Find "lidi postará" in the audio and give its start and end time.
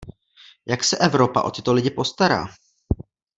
1.73-2.45